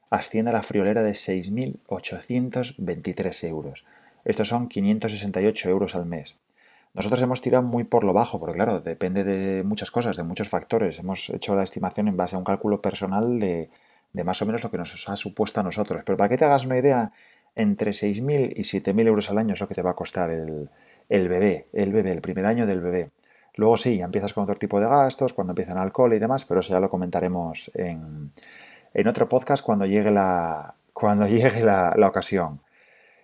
asciende 0.10 0.52
a 0.52 0.54
la 0.54 0.64
friolera 0.64 1.02
de 1.02 1.12
6.823 1.12 3.48
euros. 3.48 3.86
Estos 4.26 4.50
son 4.50 4.68
568 4.68 5.70
euros 5.70 5.96
al 5.96 6.06
mes. 6.06 6.38
Nosotros 6.94 7.22
hemos 7.22 7.40
tirado 7.40 7.64
muy 7.64 7.86
por 7.86 8.04
lo 8.04 8.12
bajo, 8.12 8.38
porque 8.38 8.56
claro, 8.56 8.82
depende 8.82 9.24
de 9.24 9.64
muchas 9.64 9.92
cosas, 9.92 10.18
de 10.18 10.24
muchos 10.24 10.50
factores. 10.50 11.00
Hemos 11.00 11.30
hecho 11.30 11.56
la 11.56 11.64
estimación 11.64 12.10
en 12.10 12.18
base 12.18 12.36
a 12.36 12.40
un 12.40 12.44
cálculo 12.44 12.82
personal 12.82 13.40
de, 13.40 13.70
más 14.26 14.42
o 14.42 14.46
menos 14.46 14.62
lo 14.62 14.72
que 14.72 14.78
nos 14.78 15.08
ha 15.08 15.16
supuesto 15.16 15.62
a 15.62 15.64
nosotros. 15.64 16.04
Pero 16.06 16.18
para 16.18 16.28
que 16.28 16.38
te 16.38 16.44
hagas 16.44 16.66
una 16.66 16.78
idea, 16.78 17.14
entre 17.56 17.92
6.000 17.92 18.56
y 18.58 18.64
7.000 18.64 19.08
euros 19.08 19.30
al 19.30 19.38
año 19.38 19.54
es 19.54 19.62
lo 19.62 19.70
que 19.70 19.76
te 19.76 19.82
va 19.82 19.92
a 19.92 19.96
costar 19.96 20.32
el, 20.32 20.70
el 21.12 21.28
bebé, 21.28 21.68
el 21.74 21.92
bebé, 21.92 22.14
el 22.14 22.22
primer 22.22 22.46
año 22.46 22.66
del 22.66 22.80
bebé. 22.80 23.12
Luego 23.56 23.76
sí, 23.76 24.00
empiezas 24.00 24.34
con 24.34 24.46
otro 24.46 24.56
tipo 24.56 24.80
de 24.80 24.88
gastos, 24.88 25.34
cuando 25.34 25.52
empiezan 25.52 25.78
alcohol 25.78 26.14
y 26.14 26.20
demás, 26.20 26.46
pero 26.46 26.62
eso 26.62 26.74
ya 26.74 26.80
lo 26.80 26.90
comentaremos 26.90 27.70
en, 27.76 28.32
otro 29.08 29.28
podcast 29.28 29.62
cuando 29.62 29.86
llegue 29.86 30.10
la, 30.10 30.74
cuando 30.94 31.28
llegue 31.28 31.64
la, 31.64 31.94
ocasión. 32.08 32.62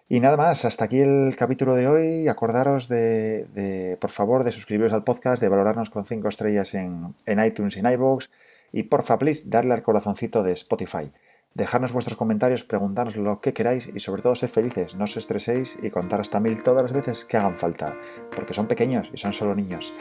Y 0.10 0.20
nada 0.20 0.36
más, 0.36 0.66
hasta 0.66 0.84
aquí 0.86 1.00
el 1.00 1.36
capítulo 1.38 1.76
de 1.76 1.88
hoy. 1.88 2.28
Acordaros 2.28 2.90
de, 2.90 3.98
por 4.02 4.10
favor, 4.10 4.44
de 4.44 4.52
suscribiros 4.52 4.92
al 4.92 5.06
podcast, 5.06 5.42
de 5.42 5.48
valorarnos 5.48 5.90
con 5.90 6.06
5 6.06 6.28
estrellas 6.28 6.74
en, 6.74 7.16
en 7.26 7.44
iTunes 7.44 7.78
y 7.78 7.80
en 7.80 7.90
iVoox. 7.92 8.30
Y 8.74 8.84
porfa, 8.84 9.18
please, 9.18 9.44
darle 9.48 9.74
al 9.74 9.82
corazoncito 9.82 10.44
de 10.44 10.52
Spotify. 10.52 11.10
Dejarnos 11.58 11.92
vuestros 11.92 12.16
comentarios, 12.16 12.64
preguntarnos 12.64 13.16
lo 13.16 13.42
que 13.42 13.52
queráis 13.52 13.88
y 13.92 14.00
sobre 14.00 14.22
todo 14.22 14.36
sed 14.36 14.48
felices, 14.48 14.94
no 14.94 15.06
os 15.06 15.18
estreséis 15.18 15.80
y 15.82 15.90
contar 15.90 16.22
hasta 16.22 16.40
mil 16.40 16.62
todas 16.62 16.84
las 16.84 16.94
veces 16.94 17.26
que 17.26 17.36
hagan 17.36 17.58
falta, 17.58 17.96
porque 18.36 18.54
son 18.54 18.68
pequeños 18.68 19.10
y 19.12 19.18
son 19.18 19.34
solo 19.34 19.56
niños. 19.56 19.92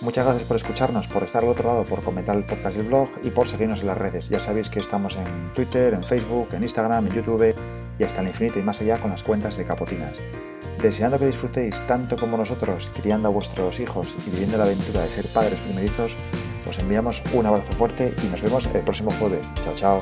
Muchas 0.00 0.24
gracias 0.24 0.44
por 0.44 0.56
escucharnos, 0.56 1.08
por 1.08 1.22
estar 1.22 1.42
al 1.42 1.50
otro 1.50 1.68
lado, 1.68 1.84
por 1.84 2.00
comentar 2.00 2.34
el 2.34 2.46
podcast 2.46 2.78
y 2.78 2.80
el 2.80 2.86
blog 2.86 3.10
y 3.22 3.28
por 3.28 3.46
seguirnos 3.46 3.82
en 3.82 3.88
las 3.88 3.98
redes. 3.98 4.30
Ya 4.30 4.40
sabéis 4.40 4.70
que 4.70 4.78
estamos 4.78 5.16
en 5.16 5.52
Twitter, 5.54 5.92
en 5.92 6.02
Facebook, 6.02 6.48
en 6.54 6.62
Instagram, 6.62 7.06
en 7.06 7.12
YouTube 7.12 7.54
y 7.98 8.04
hasta 8.04 8.22
el 8.22 8.28
infinito 8.28 8.58
y 8.58 8.62
más 8.62 8.80
allá 8.80 8.96
con 8.96 9.10
las 9.10 9.22
cuentas 9.22 9.58
de 9.58 9.66
Capotinas. 9.66 10.18
Deseando 10.80 11.18
que 11.18 11.26
disfrutéis 11.26 11.86
tanto 11.86 12.16
como 12.16 12.38
nosotros 12.38 12.90
criando 12.98 13.28
a 13.28 13.32
vuestros 13.32 13.80
hijos 13.80 14.16
y 14.26 14.30
viviendo 14.30 14.56
la 14.56 14.64
aventura 14.64 15.02
de 15.02 15.10
ser 15.10 15.26
padres 15.26 15.60
primerizos, 15.60 16.16
os 16.66 16.78
enviamos 16.78 17.22
un 17.34 17.44
abrazo 17.44 17.74
fuerte 17.74 18.14
y 18.24 18.28
nos 18.28 18.40
vemos 18.40 18.66
el 18.72 18.80
próximo 18.80 19.10
jueves. 19.10 19.44
Chao, 19.62 19.74
chao. 19.74 20.00